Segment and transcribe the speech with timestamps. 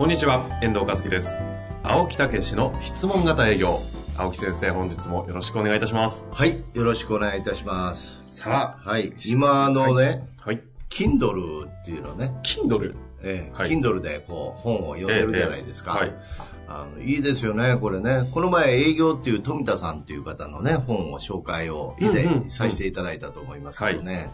[0.00, 1.36] こんにちは遠藤和樹です。
[1.82, 3.78] 青木武の質問型営業。
[4.16, 6.26] 青木先生本日もよろしくお願いいたします。
[6.30, 8.18] はい、よろしくお願いいたします。
[8.24, 13.70] さあ、はい、今のね、はい、Kindle っていうのね、Kindle ええはい。
[13.70, 16.00] Kindle でこう本を読んでるじゃないですか。
[16.02, 16.18] えええ
[16.56, 18.22] えあのいいですよね、これね。
[18.32, 24.30] この前営業っていう富田さんっていう方のね、本を紹介を以前うんうんさせていただいたと思いますけどね。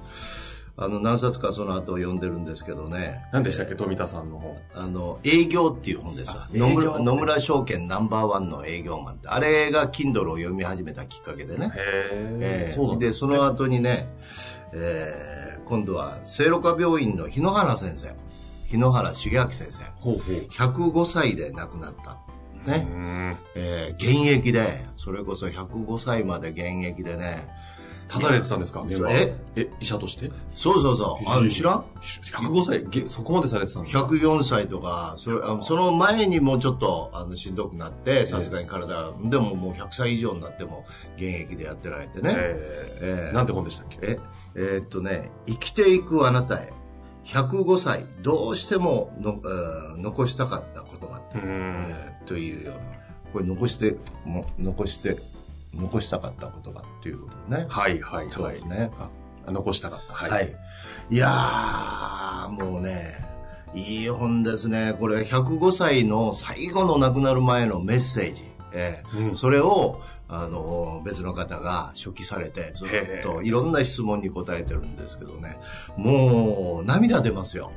[0.79, 3.25] あの、何冊かその後読んでるんですけどね。
[3.33, 3.75] 何でしたっけ？
[3.77, 6.43] 富田さんの本あの、営業っていう本ですわ。
[6.45, 6.49] あ。
[6.53, 9.29] 野村野村証券ナンバーワンの営業マンって。
[9.29, 11.73] あれが Kindle を読み始めたきっかけでね。
[11.75, 11.79] へ
[12.41, 12.73] ええ。
[12.73, 14.09] ーそうなんですでその後にね、
[14.73, 18.15] えー今度は聖路加病院の日野原先生。
[18.69, 19.83] 日野原重明先生。
[19.97, 20.47] ほうほう。
[20.51, 22.19] 105歳で亡くなった。
[22.67, 23.37] うね、ん。
[23.57, 24.85] えー現役で。
[24.97, 27.49] それこそ105歳まで現役でね
[28.09, 28.85] 立たれてたんですか？
[28.89, 29.35] え？
[29.57, 30.31] え医者として？
[30.51, 31.29] そうそうそう。
[31.29, 40.85] あの知らん？105歳げそこまでされてたんですか104歳とかそれあその前にもうちょっとあのしんどくなってさすがに体がでももう100歳以上になっても
[41.17, 44.19] 現役でやってられてね、ええーーなんて本でしたっけえ、
[44.55, 46.01] えーっとね、生きてい。
[46.01, 46.73] くあなたへ、
[47.25, 51.49] 105歳、どうしてもの、えー残したかった言葉って、うん
[51.89, 52.63] えーとい。
[52.63, 52.81] うような、
[53.33, 55.17] これ残して、も残して、
[55.77, 57.67] 残したかった言葉っていうことね。
[57.69, 58.91] はいはいそうはいですね。
[59.47, 60.57] あ残したかったははい。
[61.11, 63.15] い、やー、もうね、
[63.75, 64.95] いい本ですね。
[64.99, 68.45] これ105歳の最後の亡くなる前のメッセージ。
[68.73, 72.89] えーうんそれを、あの、別の方が初期されて、ずっ
[73.23, 75.59] といろんな質問に答えてるんですけどね。
[75.97, 77.71] もう、涙出ますよ。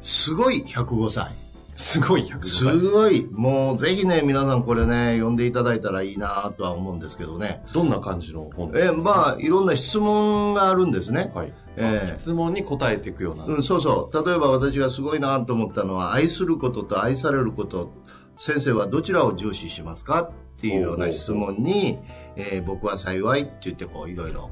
[0.00, 1.32] すごい105歳。
[1.76, 3.28] すごい105す歳ごい。
[3.32, 7.64] もう、ぜひね、皆さんこれね、読んでいただいたらいいなとは思うんですけどね。
[7.72, 11.32] どんな感じの本えーまあ、いろんな質問があるんですね。
[11.34, 14.26] はいえー質問に答えていくようなうん、そうそう。
[14.26, 17.92] 例えば私がすごいなと思ったのは、愛することと愛されること、
[18.36, 20.22] 先生はどちらを重視しますか？
[20.22, 21.98] っていうような質問に、
[22.36, 24.50] えー僕は幸いって言って、こう、いろいろ、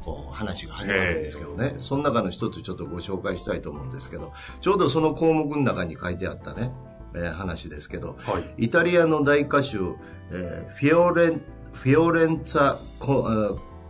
[0.00, 1.76] こう、話が始まるんですけどね。
[1.80, 6.70] その中の一つちょっとご紹介したいと思うんですけど、ちょうどその項目の中に書いてあったね、
[7.14, 11.42] えー話ですけど、はいイタリアの大歌手、えーフィオレン、
[11.72, 13.22] フィオレンツァコ、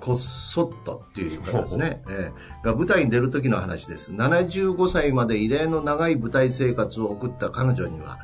[0.00, 4.12] ッソットっていう方ですね、えーが舞台に出る時の話です。
[4.12, 8.18] 75歳まで異例の長い舞台生活を送った彼女には、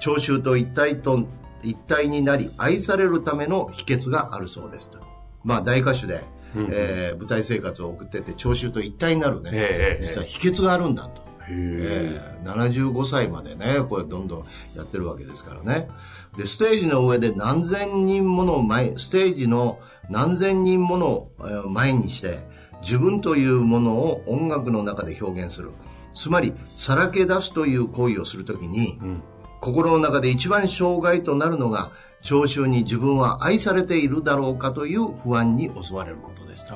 [0.00, 1.26] 聴衆と一体と、
[1.62, 4.98] 一体になり愛されるための秘訣があるそうですと。
[5.42, 6.22] まあ大歌手で、
[6.56, 11.22] うんえー舞台生活を送ってて聴衆と一体になるね、ええ実は秘訣があるんだと。
[11.22, 14.44] へええー75歳までね、これどんどん
[14.76, 15.88] やってるわけですからね。
[16.36, 21.28] で、ステージの上で何千人ものを前、ステージの何千人もの
[21.68, 22.46] 前にして、
[22.80, 25.70] 自分というものを音楽の中で表現する。
[26.14, 29.22] つまり、さらけ出すという行為をするときに、うん
[29.60, 31.90] 心の中で一番障害となるのが、
[32.22, 36.66] 聴衆に自分は愛されているだろうかという不安に襲われることです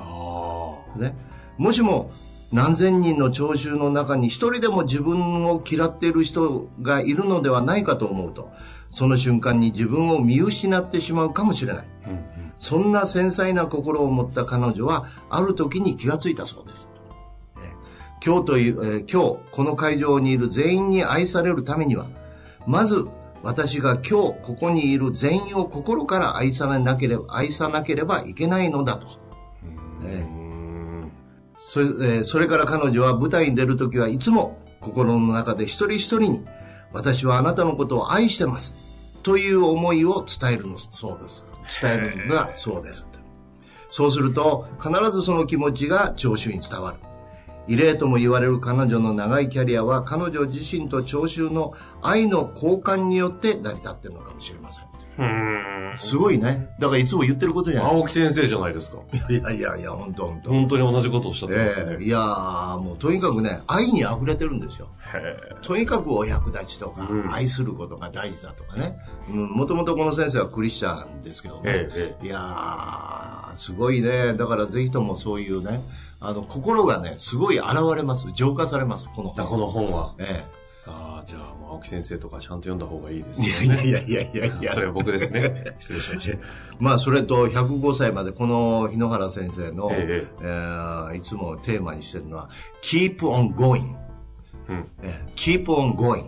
[0.97, 1.15] ね、
[1.59, 2.11] もしも
[2.53, 8.51] 何千人の聴衆の中に一人でも自分を嫌っている人がいるのではないかと思うと、
[8.91, 11.87] その瞬間に自分を見失ってしまうかもしれない。
[12.05, 12.53] あうんうん。
[12.59, 16.89] そんな繊細な心を持った彼女は、ある時に気がついたそうです。
[17.57, 17.73] えー
[18.25, 22.07] 今日という、えー今日、この会場にいる全員に愛されるためには、
[22.67, 23.07] まず、
[23.43, 24.11] 私が今日
[24.43, 29.07] ここにいる全員を心から愛さなければ、愛さなければいけないのだと。
[30.05, 30.27] え
[31.57, 36.45] それ,、えーそれから彼女は舞台に出るときはいつも心の中で一人一人に
[36.93, 38.75] 私はあなたのことを愛してます
[39.23, 41.47] という思いを伝えるのそうです。
[41.81, 43.09] 伝えるのがそうです。
[43.91, 46.99] そうすると必ずその気持ちが聴衆に伝わる。
[47.69, 54.85] 異例とも言われる彼女の長いキャリアは彼女自身と聴衆の愛の交換によって成り立っているのかもしれません。
[55.19, 56.71] うんすごいね。
[56.79, 58.97] だからいつも言ってることじゃないです青木先生じゃないですか。
[58.97, 59.05] か。
[59.29, 60.51] いやいやいや、本当本当。
[60.51, 61.97] 本当に同じことをおっしゃってますね。
[61.99, 64.89] ええいやーもうとにかくね、愛に溢れてるんですよ。
[65.15, 68.97] へとにかくお役立ちとか、うん愛することが大事だとかね。
[69.29, 71.63] うん、もともとこの先生はクリスチャンですけどね。
[71.65, 74.35] ええいやー、すごいね。
[74.35, 75.83] だからぜひともそういうね、
[76.21, 78.27] あの、心がね、すごい現れます。
[78.35, 79.41] 浄化されます、このえ。
[79.43, 79.49] 本。
[79.49, 80.15] この本は。
[80.19, 83.77] ええああ、じゃあ、青木先生とかちゃんと読んだ方がいいですいね。
[83.77, 85.65] やいやいやいやいや それは僕ですね。
[85.79, 86.39] 失礼しました。
[86.81, 92.51] まあ、それと105歳までこの日野原先生の、ええーいつもテーマにしてるのは、
[92.83, 93.95] keep on going。
[94.69, 94.89] うん。
[95.03, 96.25] えー keep on going。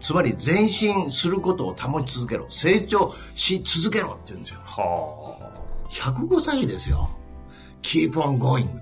[0.00, 2.46] つまり前進することを保ち続けろ。
[2.48, 4.60] 成長し続けろって言うんですよ。
[4.64, 5.17] は
[5.90, 7.10] 105歳ですよ。
[7.82, 8.80] keep on going って。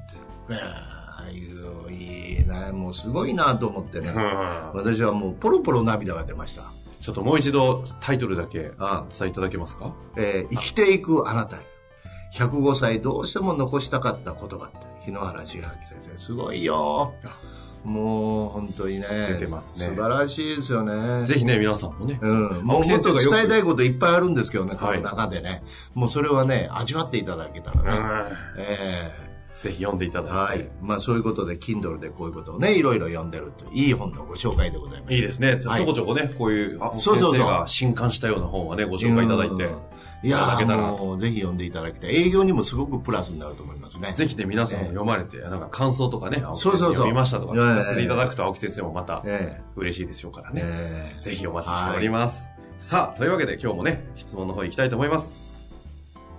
[0.51, 2.73] えーいういいね。
[2.73, 4.11] もうすごいなと思ってね。
[4.17, 4.71] あ。
[4.75, 6.63] うん私はもうポロポロ涙が出ました。
[7.01, 9.93] ちょっともう一度タイトルだけあ伝えいただけますか？
[10.17, 11.61] えー生きていくあなたへ。
[12.35, 14.79] 105歳どうしても残したかった言葉って。
[15.05, 17.15] 日野原千秋先生、すごいよ。
[17.87, 19.07] もう本当にね。
[19.39, 21.25] 出てますね素晴らしいですよね。
[21.27, 22.19] ぜひね、皆さんもね。
[22.21, 22.65] うん。
[22.65, 25.63] もっと伝えたいこといっぱいあるんですけどね、こはいの中でね。
[25.95, 27.91] もうそれはね、味わっていただけたらね。
[27.91, 29.26] うんえ
[29.63, 30.37] ぜひ読んでいたえだいて。
[30.37, 30.69] はい。
[30.83, 33.67] まあそういうことで、Kindle でこういうことをね、いろいろ読んでると。
[33.73, 35.15] いい本のご紹介でございます。
[35.15, 35.59] いいですね。
[35.61, 39.77] ちょはいこちょこね、こういう、あ、そうそうそうが新刊したような本はね、ご紹介いただいてう
[40.27, 42.17] ん、いやだけたらぜひ読んでいただきたい。
[42.17, 44.13] 営業にもすごくプラスになると思いますね。
[44.15, 50.63] ぜひね、皆さんも読まれて、なんか感想とかね、青木先生そうそうそう読みましたとか聞かせていただくと、青木先生もまたえ嬉しいでしょうからえね。
[50.65, 52.49] ええぜひお待ちしております。
[52.79, 55.46] さあ、というわけで今日もね、質問の方行きたいと思います。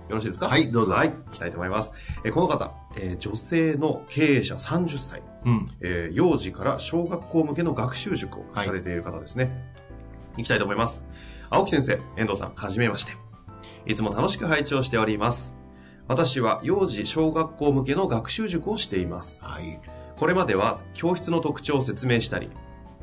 [0.08, 0.48] よろしいですか？
[0.48, 1.92] はいどうぞはい、行きたいと思います。
[2.24, 5.66] えーこの方、えー女性の経営者30歳、うん。
[5.80, 9.74] えー幼児から小学校向けの学習塾をはいされている方ですね。
[10.36, 11.04] 行きたいと思います。
[11.50, 13.12] 青木先生、遠藤さん、はじめまして。
[13.86, 15.54] いつも楽しく拝聴しております。
[16.06, 19.40] 私は幼児小学校向けの学習塾をしています。
[19.42, 19.80] はい。
[20.16, 22.48] これまでは教室の特徴を説明したり、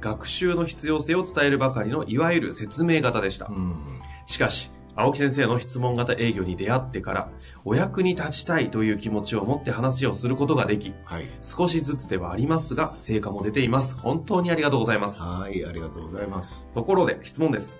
[0.01, 3.51] 学習の必要性を伝えるばかりのいわゆる説明型でしたう。
[3.53, 4.01] ん。
[4.25, 7.29] しかし、青木先生の質問型営業に出会ってから、
[7.65, 11.27] お役に立ちたいという気持ちを持って話をすることができ、はい。
[11.41, 13.95] 少しずつではありますが、成果も出ています。
[13.95, 15.21] 本当にありがとうございます。
[15.21, 16.65] はい、ありがとうございます。
[16.73, 17.75] ところで質問です。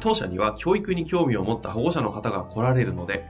[0.00, 3.24] 当社には教育に興味を持った保護者の方が来られるので、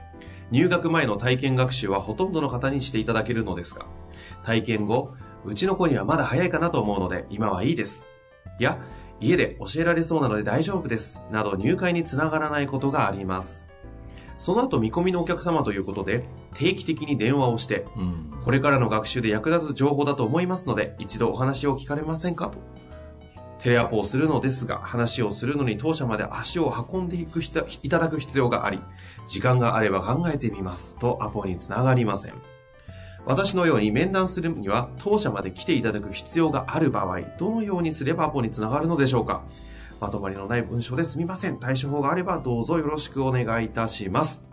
[0.51, 3.85] 入学前の体験学習はほとんどの方にしていただけるのですが、
[4.43, 5.13] 体験後、
[5.45, 8.05] うちの子にはまだ早いかなと思うので、今はいいです。
[8.59, 8.79] いや、
[9.19, 11.21] 家で教えられそうなので大丈夫です。
[11.31, 13.67] など入会につながらないことがあります。
[14.37, 16.23] その後見込みのお客様ということで、
[16.53, 18.39] 定期的に電話をして、うん。
[18.43, 22.49] これからの学習で役立つ情報だと思いますので、一度お話を聞かれませんか？
[22.49, 22.59] と。
[23.57, 28.79] テレアポをするのですが、話をするのに当社まで足を運んでいくいただく必要があり、
[29.25, 32.33] 時間があれば考えてみますとアポにつながりません。
[33.27, 39.43] 私のように面談するには当社まで来ていただく必要がある場合、どのようにすればアポにつながるのでしょうか？
[39.99, 41.59] まとまりのない文章ですみません。
[41.59, 44.46] 対処法があればどうぞよろしくお願いいたします。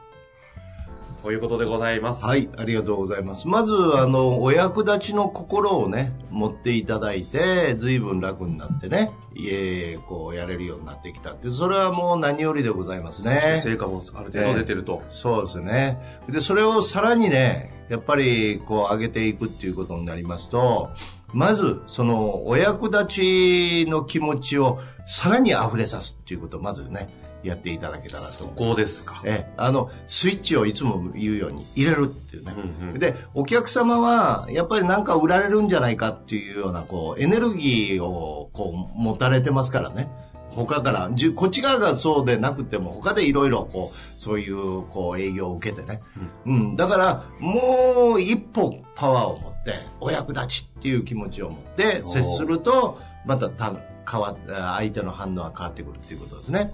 [1.24, 2.22] ということでございます。
[2.22, 3.48] はい、ありがとうございます。
[3.48, 13.58] まず、あの、お役立ちの心をね、持っていただいて、随分楽になってね、家、こう、やれるようになってきたっていう、それはもう何よりでございますね。
[13.62, 15.02] 成果もある程度出てると。
[15.08, 15.98] そうですね。
[16.28, 20.90] で、それをさらにね、やっぱり、こう、上げていくっていうことになりますと、
[21.32, 28.44] まず、その、お役立ちの気持ちをさらに溢れさすっていうことをまずね、やっていただけたらとそ。
[28.46, 29.20] こですか。
[29.24, 32.54] ええ、あの、スイッチをいつも言うように入れるっていうね。
[32.56, 40.08] うんうんで、お客様は、やっぱりなんか売られるんじゃないかっていうような、こう、エネルギーを、こう、持たれてますからね。
[40.50, 46.00] 他から、じゅこっち側がそうでなくても、他でいろいろ、こう、そういう、こう、営業を受けてね。
[46.46, 46.76] うん。
[46.76, 53.74] だから、もう一歩パワーを持って、お役立ちっていう気持ちを持って、接すると、またた
[54.08, 56.72] 変わっ相手の反応は変わってくるっていうことですね。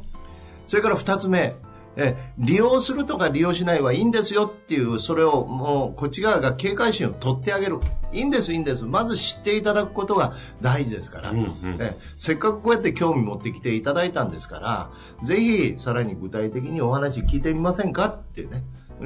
[0.70, 1.56] それから二つ目、
[1.96, 7.80] え利用するとか利用しないはいいんですよっていう、それをもうこっち側が警戒心を取ってあげる。
[8.12, 8.84] いいんです、いいんです。
[8.84, 14.90] まず知っていただくことが大事ですから、うんうんえせっかくこうやって興味持ってきていただいたんですから、
[15.24, 18.06] ぜひさらに具体的にお話聞いてみませんか？
[18.06, 18.62] っていうね。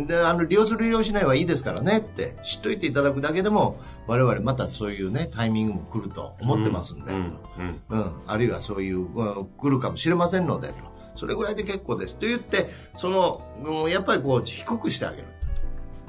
[0.06, 7.12] で、あの、利用する利用しないはいいですからねって知っといていただくだけでも、我々またそういうね、タイミングも来ると思ってますんで。
[7.12, 10.93] うんうんうん、あるいはそういう、うん来るかもしれませんのでと。
[11.14, 12.16] それぐらいで結構です。
[12.16, 15.25] と言って、その、うんやっぱりこう、低くしてあげる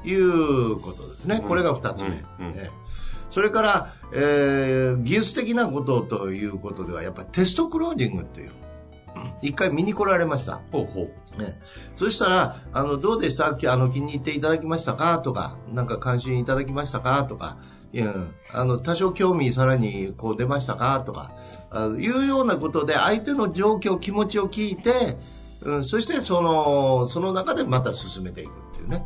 [0.02, 1.42] ということですね。
[1.46, 2.10] これが二つ目。
[2.10, 2.86] うんうんええ
[3.28, 8.54] それから、えー技術的なことということでは、やっぱりテストクロージングっていう、うん
[9.42, 10.60] 一回見に来られました。
[10.70, 11.40] ほうほう。
[11.40, 11.60] ね、
[11.96, 13.48] そしたら、あの、どうでした？
[13.48, 15.18] あの、気に入っていただきましたか？
[15.18, 17.24] とか、なんか関心いただきましたか？
[17.24, 17.58] とか、
[17.96, 18.14] いや、
[18.52, 21.32] あの、多少興味さらにこう出ましたかとか、
[21.70, 25.16] あいうようなことで相手の状況、気持ちを聞いて、
[25.62, 29.02] うん、そしてその、その中でまた進めていくっていうね。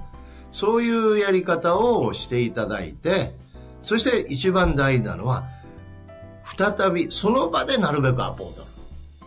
[0.51, 3.37] そういうやり方をしていただいて、
[3.81, 5.47] そして一番大事なのは、
[6.59, 8.70] 再びその場でなるべくアポート。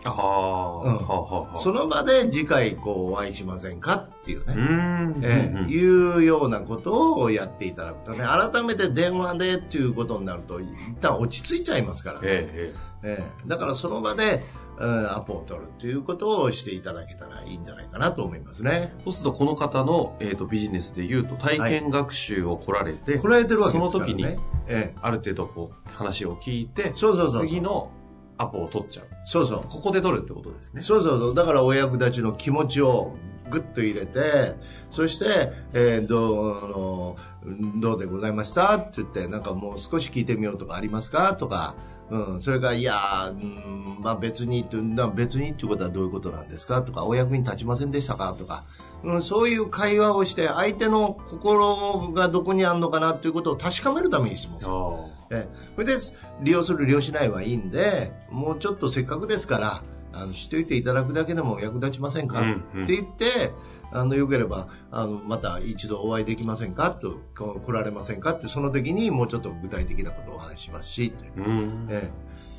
[0.05, 1.21] ああ、うんはあ
[1.53, 4.53] はその場で次回こうお会いしませんかっていうね。
[4.53, 5.23] うーん。
[5.23, 10.67] ええうんうんいうようなことをやっていただくとね、改めて電話でっていうことになると、一
[10.99, 12.21] 旦落ち着いちゃいますからね。
[12.25, 14.43] えええええだからその場で、
[14.79, 18.91] うんアポを取るっていうことをしていただけたらいいんじゃないかなと思いますね。
[18.97, 24.11] えそうすると、この方の、えー、とビジネスでいうと、体験学習を来られて、来られてるわけですからね。
[24.13, 27.91] その時にえある程度こう、話を聞いて、そうそうそう次の
[28.43, 29.07] アポを取っちゃう。
[29.11, 29.61] えそうそう。
[29.67, 30.81] ここで取るってことですね。
[30.81, 31.35] そうそうそう。
[31.35, 33.15] だからお役立ちの気持ちを
[33.49, 34.55] ぐっと入れて、
[34.89, 37.17] そして、えーどう、あの
[37.75, 41.75] どうでございましたって言って、なんかもう少し聞いてみようとかありますかとか、
[42.09, 44.65] うん、それから、いやー、うん、まあ別に
[45.15, 48.63] 別にっていうことはどういうことなんですかとか、お役に立ちませんでしたかとか、
[49.03, 54.73] うん、そういう会話をして、相手の心がどこにあるのかなっていうことを確かめるために質問する。
[55.33, 55.55] あええ。
[55.75, 55.93] それで
[56.41, 62.83] 利用する利用しないはいいんでもうちょっとせっかくですからあの知っておいていただくだけでも役立ちませんか、うんうん。
[62.83, 63.51] って言って
[63.91, 66.91] あのよければあのまた一度お会いできませんか？
[66.91, 68.31] とこ来られませんか？
[68.31, 71.41] ってその時にもうちょっと具体的なことをお話ししますしってあ。
[71.41, 71.87] うん。
[71.89, 72.11] ええ。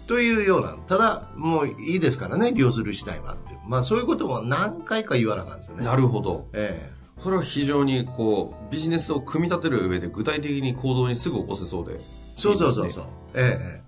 [0.07, 5.85] というようなただもういいですからね利用するしないはってまあそういうことも何回か言わなあかんですよね。
[5.85, 6.49] なるほど。
[6.53, 6.91] え
[7.23, 11.95] それは非常にこう、ビジネスを組み立てる上で具体的に行動にすぐ起こせそうで。
[11.95, 11.99] え
[12.37, 13.05] そうそうそうそう
[13.35, 13.85] ええ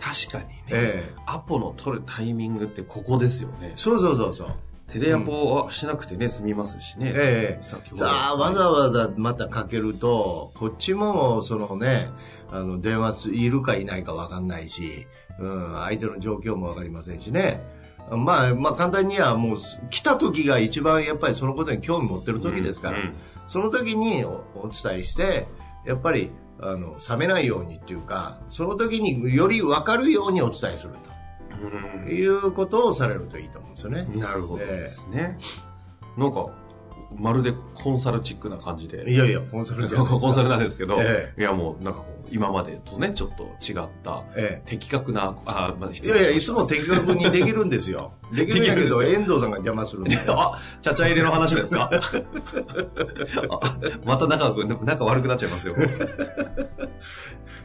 [0.00, 3.72] 確かにね、ええアポの取るタイミングってここですよね。
[3.74, 4.48] そうそうそうそう
[4.88, 7.12] テレアポはしなくてね、済みますしね。
[7.16, 7.64] ええ。
[7.64, 12.10] さあ、わざわざまたかけると、こっちも、そのね、
[12.50, 15.06] あの、電話すいるかいないかわかんないし、
[15.40, 17.62] うん、相手の状況もわかりませんしね。
[18.10, 19.56] まあ、まあ、簡単にはもう、
[19.90, 23.14] 来た時が一番やっぱりそのことに興味持ってる時ですから、うんうん。
[23.48, 25.46] その時におお伝えして、
[25.86, 26.30] やっぱり、
[26.60, 31.14] あの、冷めないようにっていうか、その時によりわかるようにお伝えすると。
[32.10, 34.06] いうことをされるといいと思うんですよね。
[34.16, 35.38] なるほどですね。
[36.16, 36.50] なんか、
[37.16, 39.10] まるでコンサルチックな感じで。
[39.10, 40.20] いやいや、コンサルじゃないですか。
[40.20, 41.32] コンサルなんですけど、え。
[41.38, 44.68] いやもうなんかこう、今までとね、ちょっと違った、ええ。
[44.68, 48.12] 的確な、あ、まあ、失いやいや、いつも的確にできるんですよ。
[48.34, 50.18] できるんやけど、遠藤さんが邪魔するんで。
[50.28, 51.90] あ、ちゃちゃ入れの話ですか？
[53.50, 53.60] あ
[54.04, 55.74] また仲仲悪くなっちゃいますよ。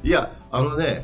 [0.03, 1.01] いや、あのね、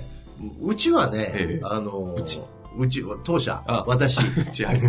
[0.61, 1.65] うちはね、ええ。
[1.65, 2.41] あの、うち
[2.77, 4.19] うち、当社あ、私、
[4.59, 4.79] 違う。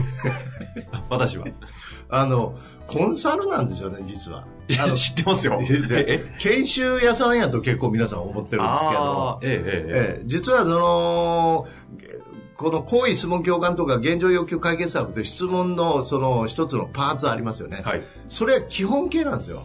[1.09, 1.47] 私は。
[2.09, 2.55] あの、
[2.87, 4.47] コンサルなんですよね、実は。
[4.81, 5.61] あの知ってますよ。
[5.89, 11.67] で研修屋さんやと結構皆さん思ってるんですけど、えええええええ実はその、
[12.57, 17.79] この行為質問共感とか現状要求解決策という質問のその一つのパーツありますよね。
[17.81, 18.03] えはい。
[18.29, 19.63] それは基本形なんですよ。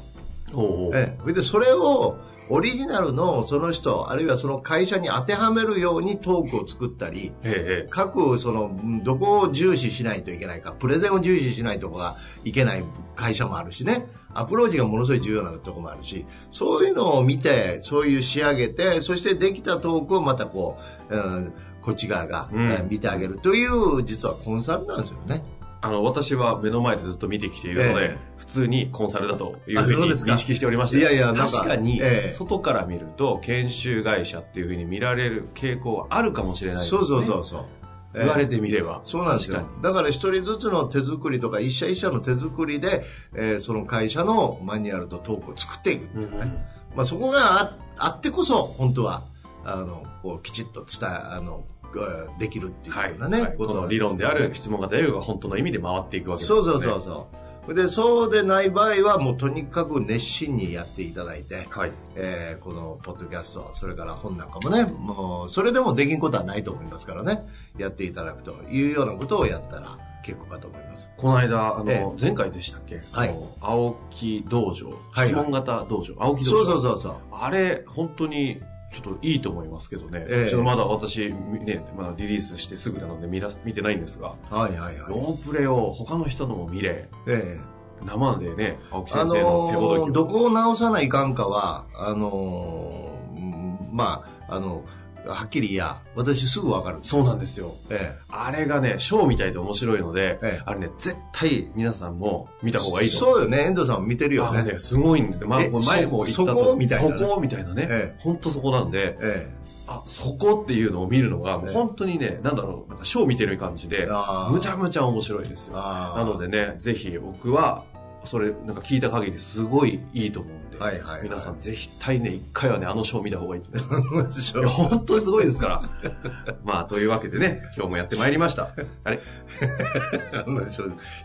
[0.54, 2.18] おうおうええ、それでそれを
[2.52, 12.84] オリジナルのその人あるいはその会社に当てはめるようにトークを作ったりえええ各そのうんどこを重視しないといけないかプレゼンを重視しないとこがいけない
[13.16, 14.06] 会社もあるしね。
[14.34, 20.78] アプローチがものすごい重要なとこもあるしそういうのを見てそういう仕上げてそしてできたトークをまたこ
[21.10, 22.72] う、うん、こっち側が、うん。
[22.72, 25.44] えー見てあげるという実はコンサルなんですよね。
[25.82, 30.98] あの、私は目の前でずっと見てきているので、ええ普通にコンサルだというふうに認識しておりました。
[30.98, 37.00] いやいやか確かにええ、外から見ると、研修会社っていうふうに見られる傾向はあるかもしれないですね。
[37.02, 37.66] そうそうそうそう。
[38.14, 39.00] えー言われてみれば。
[39.04, 39.66] そうなんですよ。
[39.82, 46.36] だから一人ずつの手作りとか一社一社の手作りで、えーその会社のマニュアルとトークを作っていくっていうね。
[46.36, 46.58] うんうん
[46.96, 49.24] まあそこがああってこそ、本当は、
[49.64, 51.64] あの、こう、きちっと伝え、あの、
[52.00, 53.10] えーできるっていうはい。
[53.10, 56.64] ようなね、はいこの理論である質問型営業が本当の意味で回っていくわけですよね。
[56.64, 57.28] そうそうそうそ
[57.68, 57.76] う。
[57.76, 61.92] で、そうでない場合は、もうとにかく熱心にやっていただいて、はい。
[62.16, 67.44] えーこのポッドキャスト、それから本なんかもね、もう、それでもできんことはないと思いますからね、
[67.78, 71.12] やっていただくというようなことをやったら結構かと思います。
[71.18, 73.00] この間、あの、ええ前回でしたっけ？
[73.14, 74.90] はい青木道場。
[75.12, 76.16] はい質問型道場。
[76.18, 76.72] 青木道そう場。
[76.72, 77.16] そうそうそう。
[77.32, 78.60] あれ、本当に、
[78.92, 80.26] ちょっといいと思いますけどね。
[80.30, 85.10] ええちょっとまだ私、ね、まだリリースしてすぐなので見ら見てないんですが、はいはいはい。
[85.10, 94.84] ロープレを他の人のも見れ、ええ生でね、青木あ先生の手ほどきを、のーどこを直さないかんかは、あのーうんまあ、あの、
[95.26, 97.00] はっきり言や、私すぐわかる。
[97.04, 97.76] そうなんですよ。
[97.90, 103.36] えあれがね、ショーみたいで面白いので、ええあれね、絶対皆さんも見た方がいいと思う。
[103.36, 104.60] そうよね、遠藤さんも見てるよね。
[104.60, 105.46] あのね、すごいんですね。
[105.48, 106.76] まあ、え前も言ったとそそこ？
[106.76, 107.88] みたいなねそこみたいなね。
[107.90, 109.54] え本当そこなんで、え
[109.88, 114.08] あ、そこっていうのを見るのが、ええ本当にね、なんだろう、なんかショー見てる感じで、
[114.50, 115.82] むちゃむちゃ面白いですえよ。
[115.82, 117.84] なのでね、ぜひ僕は、
[118.24, 124.58] それ、なんか聞いた限りすごいいいと思うんで、はいはいはい皆さんぜひ対ね、一回はね、あのショー見た方がいいと思います。
[124.58, 125.82] いや本当にすごいですから。
[126.64, 128.74] まあ、というわけでね、今日もやってまいりました。
[129.04, 129.20] あれ？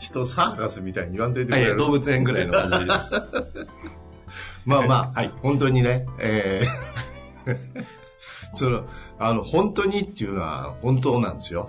[0.00, 1.76] 人サーカスみたいに言わんといてくれる。
[1.76, 3.10] 動物園ぐらいの感じです。
[4.64, 7.95] まあまあ、はい本当にね、えー
[8.56, 8.84] その、
[9.18, 11.68] あの、本当にっていうのは本当なんですよ。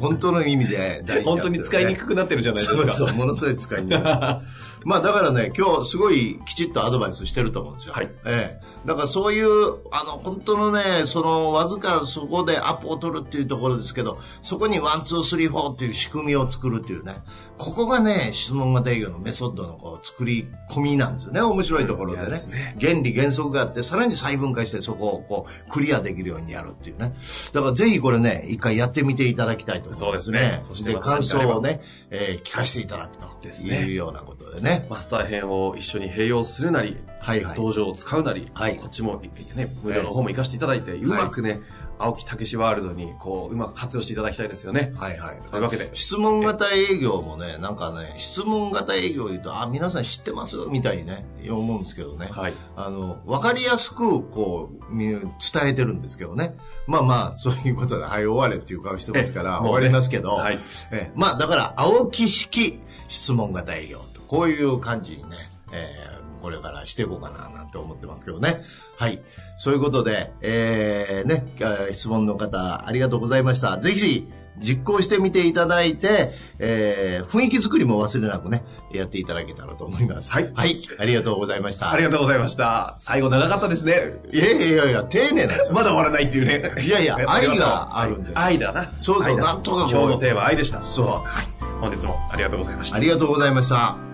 [0.00, 2.92] 本当の意味で大事本当に使いにくくなってるじゃないですか。
[2.92, 3.98] そうそう、ものすごい使いにくい。
[4.84, 7.94] まあだからね、今日すごいきちっとアドバイスしてると思うんですよ。
[7.94, 8.64] はいええ。
[8.86, 9.46] だからそういう、
[9.90, 17.14] あの、本当のね、その、わずかそこでアポを取るっていうところですけど、そこに one, two, three, four っていう仕組みを作るっていうね。
[17.56, 21.40] ここがね、質問型営業のメソッドのこう、作り込みなんですよね。
[21.40, 22.28] 面白いところでね。
[22.28, 27.12] ね原理原則があって、さらに細分化してそこをこう、クリアできるようにやるっていうね。
[27.52, 30.38] だからぜひこれね、一回やってみていただきたいと思いますね。
[30.38, 31.80] そうですねそして感想をね、
[32.10, 33.34] えー聞かせていただくと。
[33.44, 34.86] ですねいうようなことでね。
[34.88, 37.56] マスター編を一緒に併用するなり、はいはい。
[37.56, 39.20] 道場を使うなり、はいこっちも
[39.54, 41.60] ね、無料の方も活かしていただいて、うまくね、
[41.98, 44.92] 青木武ワールドに、こう、うまく活用していただきたいですよね。
[44.96, 45.40] はいはい。
[45.50, 50.56] というわけで質問型営業もね、なんかね、質問型営業言うと、あ、皆さん知ってます？
[50.70, 52.28] みたいにね、思うんですけどね。
[52.30, 52.54] はい。
[52.76, 55.28] あの、わかりやすく、こう、み伝
[55.66, 56.56] えてるんですけどね。
[56.86, 60.58] まあまあ、そういうことで、はい、終われっていう顔してますから、 えわかりますけど、はい。
[60.90, 65.36] えまあ、だから、青木式質問型営業と、こういう感じにね、
[65.72, 68.60] えーこれからしていこうかな、なんて思ってますけどね。
[68.98, 69.22] はい。
[69.56, 73.78] そういうことで、えー、ね、あ質問の方、ありがとうございました。
[73.78, 80.34] ぜひ、実行してみていただいて、えー、雰囲気作りも忘れなくね、やっていただけたらと思います。
[80.34, 80.86] はいはい。
[80.98, 81.90] ありがとうございました。
[81.90, 82.96] ありがとうございました。
[82.98, 84.12] 最後長かったですね。
[84.30, 85.74] いやいやいやいや、丁寧なんですよ。
[85.74, 86.60] まだ終わらないっていうね。
[86.82, 88.84] いやいや 愛があるんです愛だな。
[88.98, 90.82] そうそうなんとか今日のテーマは愛でした。
[90.82, 91.80] そう。
[91.80, 93.00] 本日もありがとうございましたあ。
[93.00, 94.13] りがとうございました。